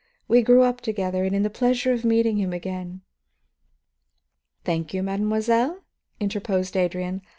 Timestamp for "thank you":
4.65-5.03